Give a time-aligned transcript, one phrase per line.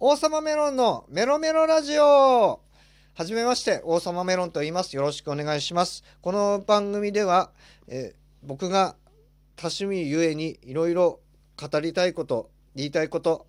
[0.00, 2.60] 王様メロンのメロメロラジオ
[3.14, 4.94] はじめまして、王様メロンと言います。
[4.94, 6.04] よろしくお願いします。
[6.20, 7.50] この番組では、
[7.88, 8.14] え
[8.44, 8.94] 僕が
[9.56, 11.18] 多趣味ゆえにいろいろ
[11.60, 13.48] 語りたいこと、言いたいこと、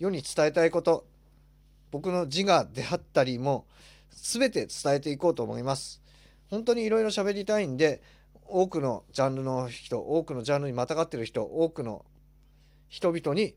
[0.00, 1.06] 世に伝えたいこと、
[1.92, 3.64] 僕の自我であったりも
[4.10, 6.02] 全て伝えていこうと思います。
[6.50, 8.02] 本当にいろいろ喋りたいんで、
[8.44, 12.04] 多くのジャンルの人、多くのジャンルにまたがってる人、多くの
[12.88, 13.54] 人々に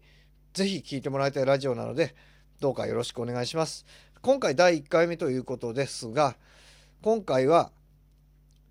[0.54, 2.14] ぜひ聞いてもらいたいラジオなので、
[2.60, 3.86] どうかよろしくお願いします。
[4.22, 6.36] 今回第1回目ということですが、
[7.02, 7.72] 今回は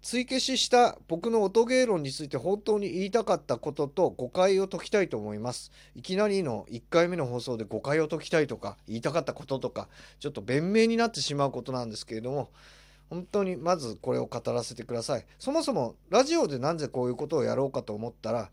[0.02, 5.72] 追消しした僕の音芸論について本当に言いたかったことと誤解を解きたいと思います。
[5.94, 12.50] いきなりの1回目の放送で誤解を解きたいとか言いたかったこととかちょっと弁明になってしまうことなんですけれども
[13.08, 15.26] 本当にまずこれを語らせてください。
[15.38, 18.50] そもそもラジオでなぜこういうことをやろうかと思ったら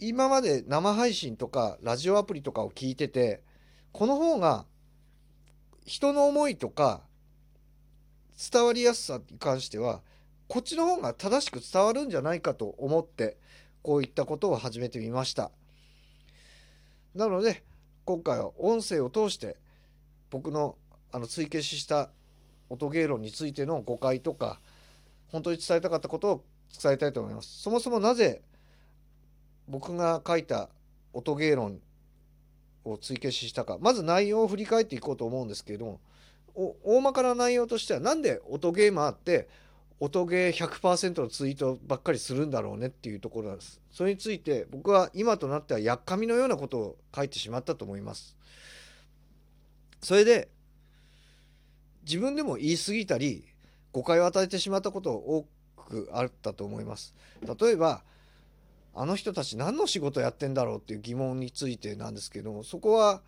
[0.00, 3.42] 今まで生配信とかラジオアプリとかを聞いてて
[3.92, 4.64] この方が
[5.86, 7.02] 人の思いとか
[8.52, 10.02] 伝わりやすさに関しては
[10.46, 13.36] こっちの方が正しく伝わるんじゃないかと思って
[13.82, 15.50] こういったことを始めてみました。
[17.14, 17.64] なので
[18.04, 19.56] 今回は音声を通して
[20.30, 20.76] 僕の
[21.10, 22.10] あの追消しした
[22.68, 24.60] 音芸論についての誤解とか
[25.28, 26.44] 本当に伝えたかったことを
[26.80, 27.62] 伝えたいと思います。
[27.62, 28.42] そもそもなぜ
[29.68, 30.68] 僕が書いた
[31.12, 31.80] 音芸論
[32.84, 33.78] を追消ししたか。
[33.80, 36.00] まず内容を振り返っていこうと思うんですけれども
[36.54, 39.48] 大まかな内容としてはなんで音ゲーマーって
[40.00, 43.80] 音ゲー100%のツイートばっかりするんだろうねっていうところなんです。
[43.90, 48.36] それについて僕は今となってはやっかみのようなことを書いてしまったと思います。
[50.00, 50.48] それで
[52.04, 53.44] 自分でも言い過ぎたり
[53.92, 57.14] 誤解を与えてしまったこと多くあったと思います。
[57.60, 58.02] 例えば
[59.00, 63.22] あの人たち何の仕事やってんだろうっていう疑問についてなんですけどもそこは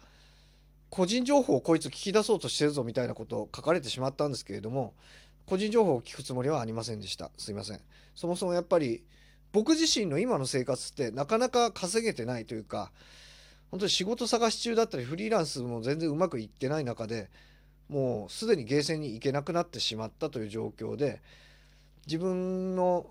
[0.89, 4.95] 個人情報をこいつ聞き出そうとしてるぞみたいなことを書かれてしまったんですけれども
[5.47, 7.31] 個人情報を聞くつもりはありませんでした。
[7.39, 7.81] すいません。
[8.17, 9.05] そもそもやっぱり
[9.53, 12.91] 僕自身の今の生活ってなかなか稼げてないというか
[13.71, 17.31] 本当に仕事探し中だったりフリーランスも全然うまくいってない中で
[17.89, 21.23] もうすでにゲーセンに行けなくなってしまったという状況で
[22.07, 23.07] 自分の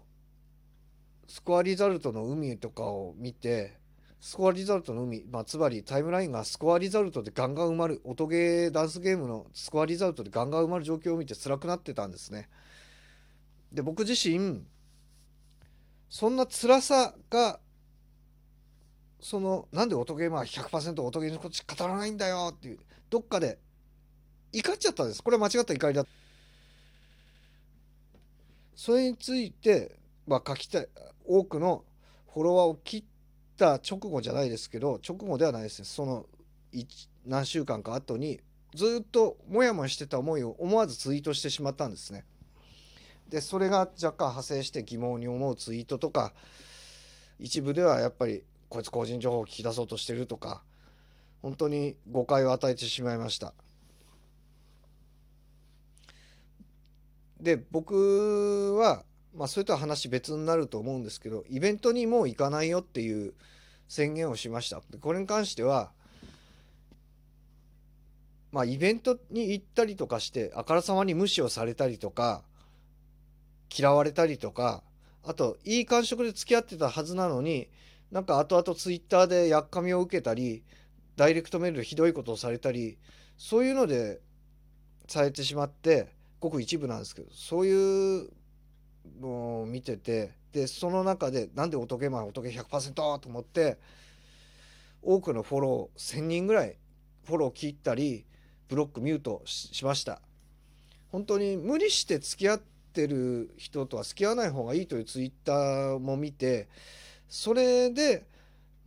[1.29, 3.77] スコアリザルトの海とかを見て
[4.19, 12.49] スコアリザルトの海、まあ、つまりタイムラインがスコアリザルトでガンガン埋まる音ゲーダンスゲームのスコアリザルトでガンガン埋まる状況を見て辛くなってたんですね。
[13.71, 14.63] で僕自身
[16.09, 17.59] そんな辛さが
[19.19, 22.79] そのなんで音ゲーマー100%音ゲーのことしか語らないんだよっていう
[23.11, 23.59] どっかで
[24.51, 26.05] 怒っちゃったんですこれは間違った怒りだ
[28.75, 29.98] それについて、
[30.29, 30.87] まあ、書きたい
[31.25, 31.83] 多くの
[32.31, 33.03] フォロワーを切っ
[33.57, 36.27] た直後じゃないですけど直後ではないですねその
[37.25, 38.39] 何週間か後に
[38.75, 42.23] ずっとモヤモヤしてた思いを思わずツイートしてしまったんですね。
[43.27, 46.33] でそれが若干派生して疑問に思うツイートとか
[47.39, 50.61] 一部ではやっぱりこいつ個人情報を聞き出そうとしてるとか
[51.41, 53.55] 本当に誤解を与えてしまいました。
[57.41, 59.03] で僕は
[59.35, 63.33] まあそれとは話別になると思うんですけどイベントにもう行かないよっていう
[63.87, 64.81] 宣言をしました。
[64.99, 65.91] これに関しては
[68.51, 72.43] まあイベントに行ったりとかしてあからさまに無視をされたりとか
[73.75, 74.83] 嫌われたりとか
[75.23, 77.69] あといい感触で付き合ってたはずなのに
[78.11, 80.63] なんか後々ツイッターでやっかみを受けたり
[81.15, 82.97] ダイレクトメールでひどいことをされたり
[83.37, 84.19] そういうので
[85.07, 88.29] されてしまってごく一部なんですけどそういう
[89.19, 93.77] のを見ててでその中でなんで音ゲーマー音ゲ100%と思って
[95.01, 96.75] 多くのフォロー1000人ぐらい
[97.25, 98.25] フォロー切ったり
[98.67, 100.21] ブロックミュートしました。
[101.11, 102.61] 本当に無理して付き合っ
[102.93, 106.67] てる人とは付き合わない方がいいというツイッターも見て
[107.27, 108.25] それで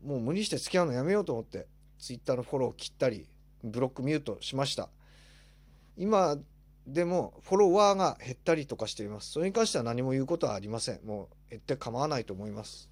[0.05, 1.67] もう無理して付き合うのやめようと思って
[1.99, 3.27] ツイッターのフォローを切ったり
[3.65, 4.89] ブロックミュートしました。
[5.97, 6.37] 今
[6.87, 9.31] でもフォロワーが減ったりとかしています。
[9.31, 11.01] それに関しては何も言うことはありません。
[11.05, 12.91] もう減って構わないと思います。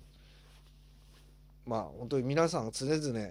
[1.66, 3.30] まあ本当に皆さん常々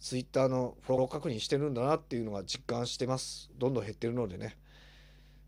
[0.00, 3.50] ツイッターのフォロー確認してるんだなっていうのが実感してます。
[3.58, 4.56] どんどん減ってるのでね。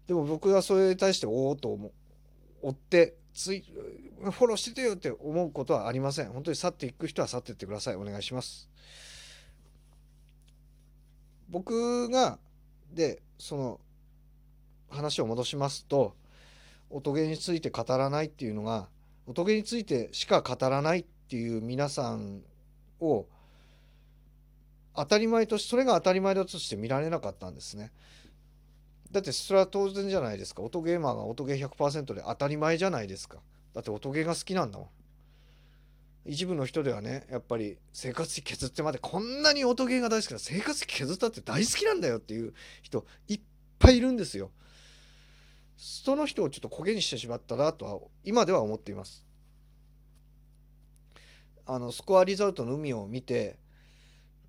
[0.07, 1.93] でも僕はそれに対しておおと思う。
[2.63, 3.65] 追ってツイ
[4.23, 6.29] フォローしててよって思うことはありません。
[6.31, 7.97] 本当に去っていく人は去っていってください。
[7.97, 8.69] お願いします。
[11.49, 12.39] 僕が
[12.93, 13.81] でその
[14.91, 16.15] 話を戻しますと
[16.91, 18.89] 音ゲーについて語らないっていうのが
[19.27, 22.43] 音ゲーについてしか語らないっていう皆さん
[23.01, 23.27] を
[24.95, 27.91] 当たり前としてそれが当たり前だとして見られなかったんですね。
[29.11, 30.63] だってそれは当然じゃないですか。
[30.63, 33.39] 音ゲーマーが音ゲー100%で当たり前じゃないですか。
[33.73, 34.89] だって音ゲーが好きなんだもん。
[36.27, 43.41] 一部の人ではねやっぱり生活費削ってまでこんなに音ゲーが大好きだ生活費削ったって大好きなんだよっていう人いっ
[43.79, 44.51] ぱいいるんですよ。
[45.77, 49.25] その人をちょっと焦げにしてしまったなとは今では思っています。
[51.67, 53.59] あのスコアリザルトの海を見て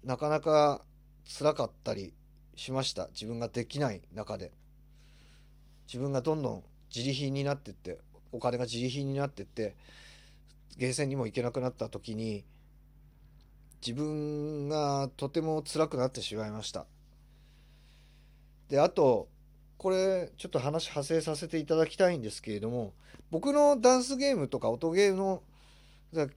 [0.03, 0.81] なかなか
[1.25, 2.13] 辛かったり
[2.55, 3.07] しました。
[3.07, 4.51] 自分ができない中で。
[5.87, 6.63] 自分がどんどん
[6.93, 7.99] 自利品になってって
[8.31, 9.75] お金が自利品になってって
[10.77, 12.43] ゲーセンにも行けなくなった時に
[13.85, 16.85] 自分がとても辛くなってしまいました。
[18.67, 19.29] であと
[19.77, 22.93] これちょっと話派生させていただきたいんですけれども
[23.31, 25.43] 僕のダンスゲームとか音ゲーの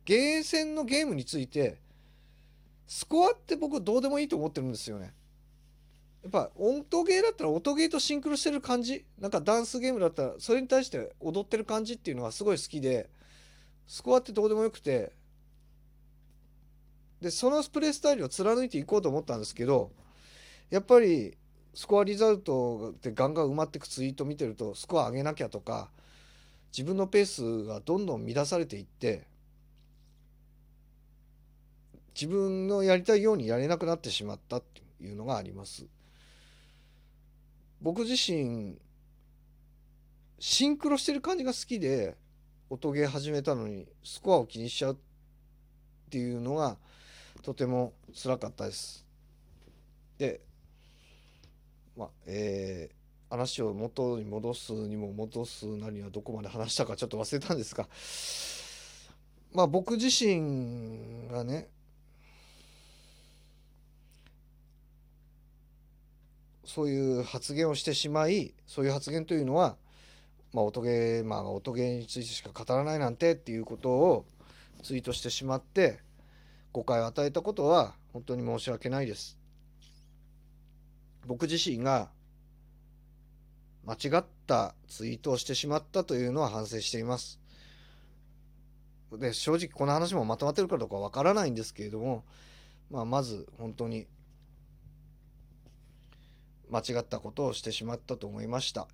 [0.05, 1.79] ゲーセンのゲームについて
[2.87, 5.13] スコアって僕どうでもいいと思ってるんですよね。
[6.23, 13.09] やっぱ音ゲーだったら音ゲーとシンクロしてる感じなんかダンスゲームだったらそれに対して踊ってる感じっていうのがすごい好きで
[13.87, 15.13] スコアってどうでもよくて
[17.21, 19.93] でそのプレイスタイルを貫いていこうと思ったんですけど
[20.71, 21.37] やっぱり
[21.79, 25.91] スコアリザルトでガンガン埋まってくツイート見てるとスコア上げなきゃとか
[26.77, 29.29] 自分のペースがどんどん乱されていって
[32.17, 35.87] 自分のやりたいようにやれなくなってしまったっていうのがあります。
[37.81, 38.77] 僕自身
[40.41, 42.17] シンクロしてる感じが好きで
[42.71, 44.97] 音ゲー始めたのにスコアを気にしちゃうっ
[46.11, 46.77] ていうのが
[47.43, 49.07] とても辛かったです。
[50.19, 50.41] で
[51.99, 52.95] まあえー、
[53.29, 57.89] 話を元に戻すにも戻すなりはどこまで話したかちょっと忘れたんですが
[59.53, 61.69] まあ僕自身がね
[66.65, 69.75] そういう発言をしてしまいそういう発言というのは、
[70.53, 74.25] まあ、音ゲーマーが音ゲーについてしか語らないなんてっていうことを
[74.85, 75.99] ツイートしてしまって
[76.73, 79.39] 誤解を与えたことは本当に申し訳ないです。
[81.27, 82.11] 僕自身が
[83.85, 87.41] 間違ったツイートをしてしまったというのは反省しています。
[89.13, 92.25] で正直この話もまとまってるかどうかわからないんですけれども、
[92.91, 94.07] まあ、まず本当に
[96.71, 98.89] 間違ったことをしてしまったと思いました。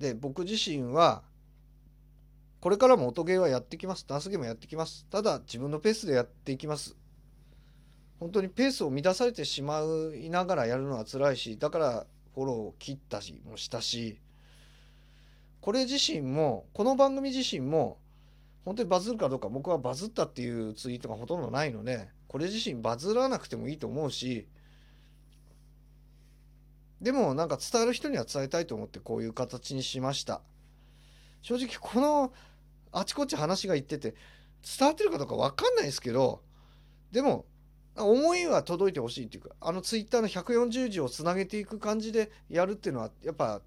[0.00, 1.22] で僕自身は
[2.60, 6.96] これからも音ゲーはやってきますダンスゲームやってきますただ自分のペースでやっていきます
[8.22, 9.82] 本当にペースを乱されてしま
[10.14, 14.16] いながらやるのは辛いしだからフォローを切ったしもしたし
[15.60, 17.98] これ自身もこの番組自身も
[18.64, 24.46] 本当にバズるかどうか僕はバズったっていうツイートがほとんどないのでこれ自身バズらなくてもいいと思うし
[27.00, 30.42] でもなんか伝える人には伝えたいと思ってこういう形にしました。
[31.40, 32.32] 正直この
[32.92, 34.14] あちこち話が言ってて
[34.78, 36.40] 伝わってるかどうか分かんないですけど
[37.10, 37.46] でも
[37.96, 43.60] 思いは届いてほしいっていうかあのツイッターの140字をつなげていく感じでやるっていうのはやっぱ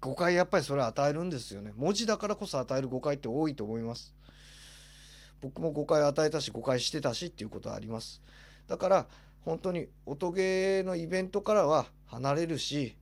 [0.00, 1.72] 誤解やっぱりそれ与えるんですよね。
[1.76, 4.14] 文字だからこそ与える誤解って多いと思います。
[5.40, 8.22] 僕も誤解を与えたし誤解してたしっていうことはあります。
[8.66, 9.06] だから
[9.44, 12.96] 本当に音ゲーのイベントからは離れるし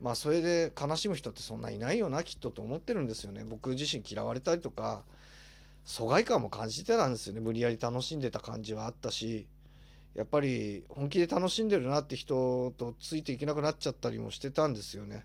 [0.00, 3.44] まあそれで悲しむ人ってそんないないよなきっとと思ってるんですよね。
[3.44, 5.02] 僕自身嫌われたりとか
[5.88, 7.40] 疎外感も感じてたんですよね。
[7.40, 9.48] 無理やり楽しんでた感じはあったし。
[10.14, 15.24] やっぱり本気で楽しんでるなって人とついていけなくなっちゃったりもしてたんですよね。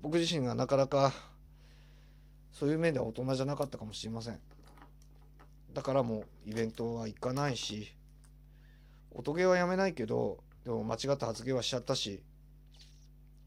[0.00, 1.12] 僕自身がなかなか
[2.52, 4.40] そういう面では大人じゃなかったかもしれません。
[5.74, 7.92] だからもうイベントは行かないし
[9.10, 12.22] 音ゲーはやめないけどでも間違った発言はしちゃったし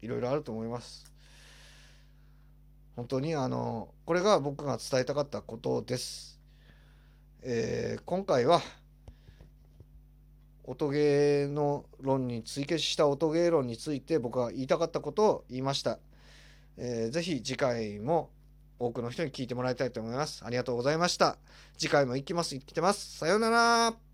[0.02, 1.15] いろいろあると思います。
[2.96, 6.40] 本当にあのこれが僕が伝えたかったことです、
[7.42, 8.62] えー、今回は
[10.64, 15.98] 音ゲーの論に追決した音ゲー論について僕が言いたかったことを言いました、
[16.78, 18.30] えー、ぜひ次回も
[18.78, 20.44] 多くの人に聞いてもらいたいと思います。
[20.44, 21.38] ありがとうございました。
[21.78, 23.16] 次回も行きます、行ってます。
[23.18, 24.05] さようなら。